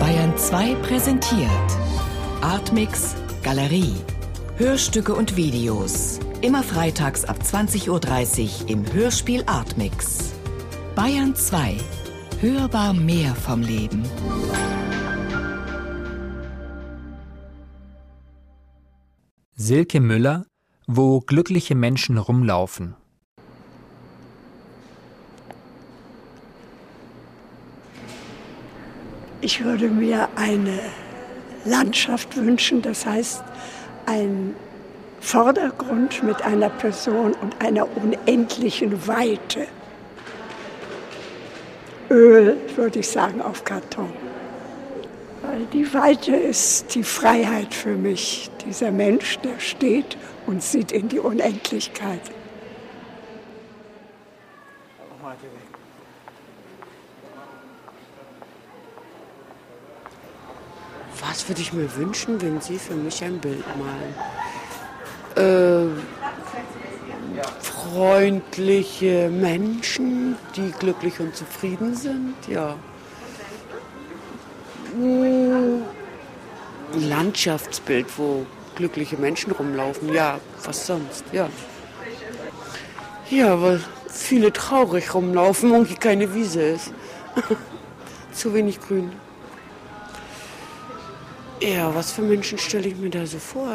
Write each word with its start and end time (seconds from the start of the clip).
Bayern 0.00 0.38
2 0.38 0.74
präsentiert 0.76 1.50
Artmix 2.40 3.14
Galerie. 3.42 3.94
Hörstücke 4.56 5.14
und 5.14 5.36
Videos. 5.36 6.18
Immer 6.40 6.62
freitags 6.62 7.26
ab 7.26 7.36
20.30 7.42 7.90
Uhr 7.90 8.70
im 8.70 8.90
Hörspiel 8.90 9.42
Artmix. 9.44 10.32
Bayern 10.94 11.34
2. 11.34 11.76
Hörbar 12.40 12.94
mehr 12.94 13.34
vom 13.34 13.60
Leben. 13.60 14.02
Silke 19.54 20.00
Müller, 20.00 20.46
wo 20.86 21.20
glückliche 21.20 21.74
Menschen 21.74 22.16
rumlaufen. 22.16 22.96
Ich 29.50 29.64
würde 29.64 29.88
mir 29.88 30.28
eine 30.36 30.78
Landschaft 31.64 32.36
wünschen, 32.36 32.82
das 32.82 33.06
heißt 33.06 33.42
ein 34.04 34.54
Vordergrund 35.20 36.22
mit 36.22 36.42
einer 36.42 36.68
Person 36.68 37.32
und 37.32 37.58
einer 37.58 37.88
unendlichen 37.96 39.06
Weite. 39.06 39.66
Öl, 42.10 42.58
würde 42.76 42.98
ich 42.98 43.08
sagen, 43.08 43.40
auf 43.40 43.64
Karton. 43.64 44.12
Weil 45.40 45.64
die 45.72 45.94
Weite 45.94 46.36
ist 46.36 46.94
die 46.94 47.02
Freiheit 47.02 47.72
für 47.72 47.96
mich. 47.96 48.50
Dieser 48.66 48.90
Mensch, 48.90 49.38
der 49.38 49.58
steht 49.60 50.18
und 50.46 50.62
sieht 50.62 50.92
in 50.92 51.08
die 51.08 51.20
Unendlichkeit. 51.20 52.20
Was 61.20 61.48
würde 61.48 61.60
ich 61.60 61.72
mir 61.72 61.94
wünschen, 61.96 62.40
wenn 62.40 62.60
Sie 62.60 62.78
für 62.78 62.94
mich 62.94 63.22
ein 63.24 63.38
Bild 63.38 63.64
malen? 63.76 64.14
Äh, 65.36 65.88
freundliche 67.60 69.28
Menschen, 69.30 70.36
die 70.56 70.70
glücklich 70.72 71.20
und 71.20 71.34
zufrieden 71.34 71.94
sind, 71.94 72.34
ja. 72.48 72.76
Ein 74.94 75.82
Landschaftsbild, 76.94 78.06
wo 78.16 78.46
glückliche 78.76 79.16
Menschen 79.16 79.52
rumlaufen, 79.52 80.12
ja, 80.12 80.40
was 80.64 80.86
sonst, 80.86 81.24
ja. 81.32 81.48
Ja, 83.30 83.60
weil 83.60 83.80
viele 84.08 84.52
traurig 84.52 85.14
rumlaufen 85.14 85.72
und 85.72 86.00
keine 86.00 86.34
Wiese 86.34 86.62
ist. 86.62 86.92
Zu 88.32 88.54
wenig 88.54 88.80
Grün. 88.80 89.12
Ja, 91.60 91.92
was 91.94 92.12
für 92.12 92.22
Menschen 92.22 92.58
stelle 92.58 92.88
ich 92.88 92.96
mir 92.96 93.10
da 93.10 93.26
so 93.26 93.38
vor? 93.38 93.68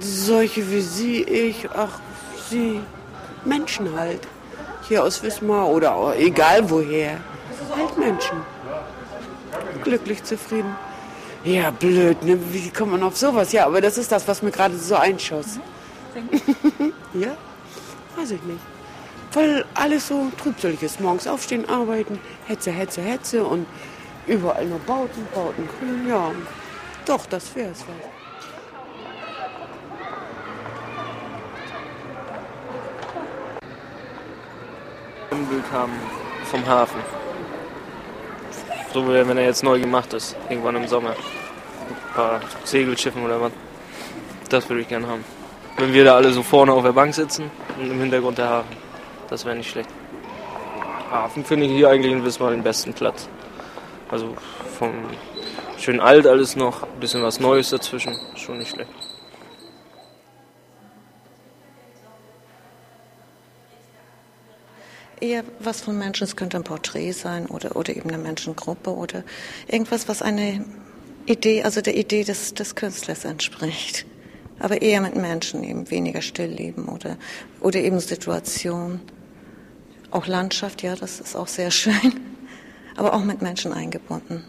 Solche 0.00 0.70
wie 0.70 0.80
Sie, 0.80 1.22
ich, 1.22 1.68
ach, 1.74 2.00
Sie, 2.50 2.80
Menschen 3.44 3.98
halt. 3.98 4.20
Hier 4.88 5.02
aus 5.02 5.22
Wismar 5.22 5.68
oder 5.68 5.94
auch, 5.94 6.14
egal 6.14 6.68
woher. 6.68 7.18
Halt 7.74 7.96
Menschen. 7.96 8.42
Glücklich, 9.82 10.22
zufrieden. 10.22 10.76
Ja, 11.44 11.70
blöd, 11.70 12.22
ne? 12.22 12.38
Wie 12.52 12.70
kommt 12.70 12.92
man 12.92 13.02
auf 13.02 13.16
sowas? 13.16 13.52
Ja, 13.52 13.66
aber 13.66 13.80
das 13.80 13.98
ist 13.98 14.12
das, 14.12 14.26
was 14.28 14.42
mir 14.42 14.50
gerade 14.50 14.76
so 14.76 14.96
einschoss. 14.96 15.58
ja? 17.14 17.36
Weiß 18.16 18.30
ich 18.30 18.42
nicht. 18.42 18.60
Weil 19.32 19.64
alles 19.74 20.08
so 20.08 20.30
trübselig 20.40 20.82
ist. 20.82 21.00
Morgens 21.00 21.26
aufstehen, 21.26 21.68
arbeiten, 21.68 22.18
Hetze, 22.46 22.70
Hetze, 22.70 23.02
Hetze 23.02 23.44
und 23.44 23.66
Überall 24.26 24.64
nur 24.64 24.78
Bauten, 24.80 25.26
Bauten, 25.34 25.68
Grün, 25.78 26.08
ja. 26.08 26.30
Doch, 27.04 27.26
das 27.26 27.54
wäre 27.54 27.70
es 27.70 27.80
was. 27.80 27.94
Ein 35.30 35.46
Bild 35.46 35.64
haben 35.70 35.92
vom 36.44 36.66
Hafen. 36.66 37.00
So 38.94 39.06
wie 39.06 39.12
wenn 39.12 39.36
er 39.36 39.44
jetzt 39.44 39.62
neu 39.62 39.78
gemacht 39.78 40.12
ist, 40.14 40.36
irgendwann 40.48 40.76
im 40.76 40.86
Sommer. 40.86 41.10
Ein 41.10 42.14
paar 42.14 42.40
Segelschiffen 42.64 43.22
oder 43.24 43.40
was. 43.40 43.52
Das 44.48 44.68
würde 44.68 44.82
ich 44.82 44.88
gerne 44.88 45.06
haben. 45.06 45.24
Wenn 45.76 45.92
wir 45.92 46.04
da 46.04 46.14
alle 46.14 46.32
so 46.32 46.42
vorne 46.42 46.72
auf 46.72 46.84
der 46.84 46.92
Bank 46.92 47.14
sitzen 47.14 47.50
und 47.78 47.90
im 47.90 48.00
Hintergrund 48.00 48.38
der 48.38 48.48
Hafen. 48.48 48.76
Das 49.28 49.44
wäre 49.44 49.56
nicht 49.56 49.70
schlecht. 49.70 49.90
Hafen 51.10 51.44
finde 51.44 51.66
ich 51.66 51.72
hier 51.72 51.90
eigentlich 51.90 52.12
in 52.12 52.24
Wismar 52.24 52.50
den 52.52 52.62
besten 52.62 52.94
Platz. 52.94 53.28
Also 54.10 54.34
vom 54.78 54.92
schön 55.78 56.00
alt 56.00 56.26
alles 56.26 56.56
noch, 56.56 56.82
ein 56.82 57.00
bisschen 57.00 57.22
was 57.22 57.40
Neues 57.40 57.70
dazwischen, 57.70 58.14
schon 58.36 58.58
nicht 58.58 58.70
schlecht. 58.70 58.90
Eher 65.20 65.44
was 65.58 65.80
von 65.80 65.96
Menschen, 65.96 66.24
es 66.24 66.36
könnte 66.36 66.58
ein 66.58 66.64
Porträt 66.64 67.12
sein 67.12 67.46
oder, 67.46 67.76
oder 67.76 67.96
eben 67.96 68.10
eine 68.10 68.18
Menschengruppe 68.18 68.90
oder 68.94 69.24
irgendwas, 69.68 70.06
was 70.06 70.20
eine 70.20 70.64
Idee, 71.24 71.62
also 71.62 71.80
der 71.80 71.96
Idee 71.96 72.24
des, 72.24 72.52
des 72.52 72.74
Künstlers 72.74 73.24
entspricht. 73.24 74.04
Aber 74.58 74.82
eher 74.82 75.00
mit 75.00 75.16
Menschen, 75.16 75.64
eben 75.64 75.90
weniger 75.90 76.20
Stillleben 76.20 76.88
oder, 76.88 77.16
oder 77.60 77.80
eben 77.80 78.00
Situation. 78.00 79.00
Auch 80.10 80.26
Landschaft, 80.26 80.82
ja, 80.82 80.94
das 80.94 81.20
ist 81.20 81.34
auch 81.34 81.48
sehr 81.48 81.70
schön 81.72 82.33
aber 82.96 83.14
auch 83.14 83.24
mit 83.24 83.42
Menschen 83.42 83.72
eingebunden. 83.72 84.44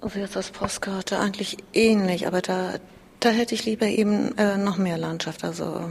Also 0.00 0.18
jetzt 0.18 0.36
als 0.36 0.50
Postkarte 0.50 1.18
eigentlich 1.18 1.58
ähnlich, 1.74 2.26
aber 2.26 2.40
da, 2.40 2.74
da 3.20 3.28
hätte 3.28 3.54
ich 3.54 3.66
lieber 3.66 3.86
eben 3.86 4.36
äh, 4.38 4.56
noch 4.56 4.78
mehr 4.78 4.96
Landschaft, 4.96 5.44
also 5.44 5.90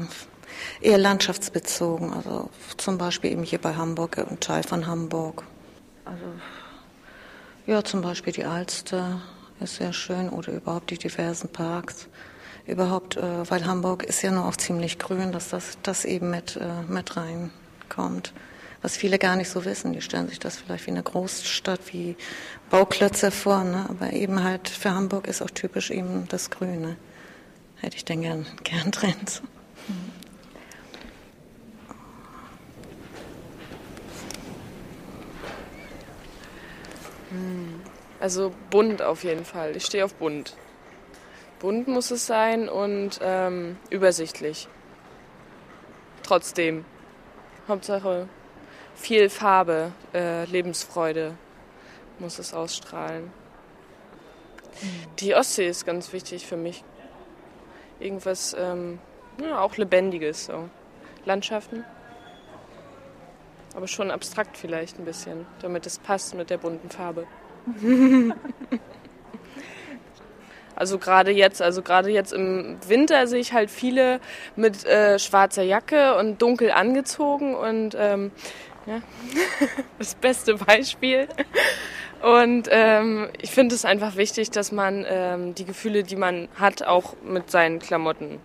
eher 0.81 0.97
landschaftsbezogen. 0.97 2.11
Also 2.11 2.49
zum 2.77 2.97
Beispiel 2.97 3.31
eben 3.31 3.43
hier 3.43 3.59
bei 3.59 3.75
Hamburg, 3.75 4.17
ein 4.17 4.39
Teil 4.39 4.63
von 4.63 4.87
Hamburg. 4.87 5.43
Also 6.05 6.25
ja, 7.67 7.83
zum 7.83 8.01
Beispiel 8.01 8.33
die 8.33 8.45
Alster 8.45 9.21
ist 9.59 9.75
sehr 9.75 9.93
schön 9.93 10.29
oder 10.29 10.53
überhaupt 10.53 10.89
die 10.89 10.97
diversen 10.97 11.49
Parks. 11.49 12.07
Überhaupt, 12.65 13.15
äh, 13.17 13.49
weil 13.49 13.65
Hamburg 13.65 14.03
ist 14.03 14.23
ja 14.23 14.31
nur 14.31 14.45
auch 14.45 14.55
ziemlich 14.55 14.97
grün, 14.97 15.31
dass 15.31 15.49
das, 15.49 15.77
das 15.83 16.03
eben 16.05 16.31
mit, 16.31 16.55
äh, 16.55 16.81
mit 16.87 17.15
reinkommt 17.15 18.33
was 18.81 18.95
viele 18.95 19.19
gar 19.19 19.35
nicht 19.35 19.49
so 19.49 19.65
wissen. 19.65 19.93
Die 19.93 20.01
stellen 20.01 20.27
sich 20.29 20.39
das 20.39 20.57
vielleicht 20.57 20.87
wie 20.87 20.91
eine 20.91 21.03
Großstadt, 21.03 21.81
wie 21.91 22.15
Bauklötze 22.69 23.31
vor, 23.31 23.63
ne? 23.63 23.85
aber 23.89 24.13
eben 24.13 24.43
halt 24.43 24.69
für 24.69 24.91
Hamburg 24.91 25.27
ist 25.27 25.41
auch 25.41 25.49
typisch 25.49 25.91
eben 25.91 26.27
das 26.29 26.49
Grüne. 26.49 26.95
Hätte 27.77 27.97
ich 27.97 28.05
denn 28.05 28.21
gern, 28.21 28.45
gern 28.63 28.91
drin. 28.91 29.15
Hm. 37.29 37.81
Also 38.19 38.53
bunt 38.69 39.01
auf 39.01 39.23
jeden 39.23 39.45
Fall. 39.45 39.75
Ich 39.75 39.85
stehe 39.85 40.03
auf 40.03 40.15
bunt. 40.15 40.55
Bunt 41.59 41.87
muss 41.87 42.11
es 42.11 42.25
sein 42.25 42.69
und 42.69 43.19
ähm, 43.21 43.77
übersichtlich. 43.89 44.67
Trotzdem. 46.23 46.85
Hauptsache 47.67 48.27
viel 48.99 49.29
Farbe, 49.29 49.93
äh, 50.13 50.45
Lebensfreude 50.45 51.35
muss 52.19 52.37
es 52.37 52.53
ausstrahlen. 52.53 53.31
Die 55.19 55.33
Ostsee 55.33 55.67
ist 55.67 55.85
ganz 55.85 56.11
wichtig 56.13 56.45
für 56.45 56.57
mich. 56.57 56.83
Irgendwas, 57.99 58.55
ähm, 58.57 58.99
ja, 59.41 59.59
auch 59.61 59.77
Lebendiges, 59.77 60.45
so. 60.45 60.69
Landschaften. 61.25 61.85
Aber 63.75 63.87
schon 63.87 64.11
abstrakt 64.11 64.57
vielleicht 64.57 64.99
ein 64.99 65.05
bisschen, 65.05 65.45
damit 65.61 65.85
es 65.85 65.99
passt 65.99 66.35
mit 66.35 66.49
der 66.49 66.57
bunten 66.57 66.89
Farbe. 66.89 67.25
Also 70.79 70.97
gerade 70.97 71.31
jetzt, 71.31 71.61
also 71.61 71.81
gerade 71.81 72.09
jetzt 72.09 72.31
im 72.31 72.77
Winter 72.87 73.27
sehe 73.27 73.41
ich 73.41 73.51
halt 73.51 73.69
viele 73.69 74.21
mit 74.55 74.85
äh, 74.85 75.19
schwarzer 75.19 75.61
Jacke 75.61 76.15
und 76.15 76.41
dunkel 76.41 76.71
angezogen 76.71 77.53
und 77.53 77.97
ähm, 77.99 78.31
ja? 78.89 79.01
Das 79.97 80.15
beste 80.15 80.55
Beispiel. 80.55 81.27
Und 82.21 82.67
ähm, 82.69 83.29
ich 83.41 83.51
finde 83.51 83.75
es 83.75 83.85
einfach 83.85 84.17
wichtig, 84.17 84.51
dass 84.51 84.71
man 84.71 85.05
ähm, 85.07 85.55
die 85.55 85.65
Gefühle, 85.65 86.03
die 86.03 86.15
man 86.15 86.49
hat, 86.55 86.83
auch 86.83 87.15
mit 87.23 87.49
seinen 87.49 87.79
Klamotten 87.79 88.39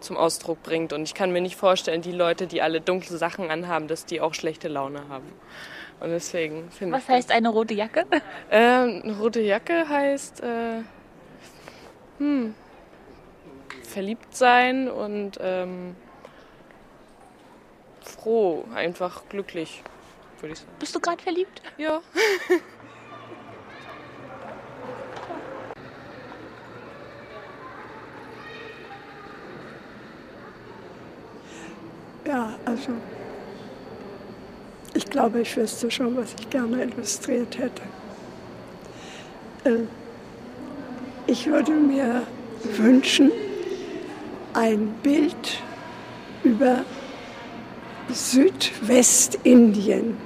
zum 0.00 0.16
Ausdruck 0.16 0.62
bringt. 0.62 0.92
Und 0.92 1.02
ich 1.02 1.14
kann 1.14 1.32
mir 1.32 1.40
nicht 1.40 1.56
vorstellen, 1.56 2.02
die 2.02 2.12
Leute, 2.12 2.46
die 2.46 2.62
alle 2.62 2.80
dunkle 2.80 3.16
Sachen 3.16 3.50
anhaben, 3.50 3.88
dass 3.88 4.06
die 4.06 4.20
auch 4.20 4.34
schlechte 4.34 4.68
Laune 4.68 5.08
haben. 5.08 5.26
Und 5.98 6.10
deswegen 6.10 6.70
finde 6.70 6.96
Was 6.96 7.08
heißt 7.08 7.32
eine 7.32 7.48
rote 7.48 7.74
Jacke? 7.74 8.04
Ähm, 8.50 9.00
eine 9.02 9.18
rote 9.18 9.40
Jacke 9.40 9.88
heißt 9.88 10.40
äh, 10.40 10.82
hm, 12.18 12.54
verliebt 13.82 14.36
sein 14.36 14.88
und 14.88 15.38
ähm, 15.40 15.96
froh, 18.26 18.64
einfach 18.74 19.22
glücklich, 19.28 19.84
würde 20.40 20.54
ich 20.54 20.58
sagen. 20.58 20.72
Bist 20.80 20.96
du 20.96 20.98
gerade 20.98 21.22
verliebt? 21.22 21.62
Ja. 21.78 22.00
Ja, 32.26 32.58
also 32.64 32.90
ich 34.94 35.08
glaube, 35.08 35.42
ich 35.42 35.56
wüsste 35.56 35.88
schon, 35.92 36.16
was 36.16 36.34
ich 36.36 36.50
gerne 36.50 36.82
illustriert 36.82 37.56
hätte. 37.56 37.82
Äh, 39.62 39.84
ich 41.28 41.46
würde 41.46 41.70
mir 41.70 42.26
wünschen, 42.64 43.30
ein 44.54 44.88
Bild 45.04 45.62
über 46.42 46.84
Südwestindien, 48.10 50.16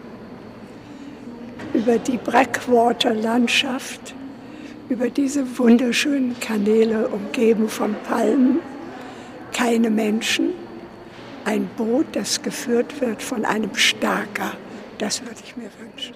über 1.73 1.99
die 1.99 2.19
Breckwater-Landschaft, 2.19 4.15
über 4.89 5.09
diese 5.09 5.59
wunderschönen 5.59 6.39
Kanäle 6.41 7.09
umgeben 7.09 7.69
von 7.69 7.95
Palmen, 8.09 8.59
keine 9.53 9.91
Menschen 9.91 10.51
ein 11.45 11.69
Boot, 11.77 12.07
das 12.13 12.43
geführt 12.43 13.01
wird 13.01 13.23
von 13.23 13.45
einem 13.45 13.75
Starker. 13.75 14.57
Das 14.99 15.23
würde 15.23 15.37
ich 15.45 15.57
mir 15.57 15.71
wünschen. 15.81 16.15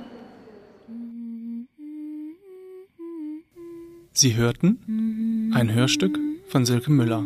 Sie 4.12 4.36
hörten 4.36 5.50
ein 5.54 5.72
Hörstück 5.72 6.18
von 6.48 6.64
Silke 6.64 6.92
Müller. 6.92 7.24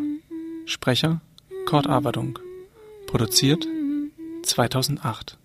Sprecher 0.64 1.20
Kurt 1.66 1.86
Averdunk. 1.86 2.40
Produziert 3.06 3.66
2008. 4.42 5.38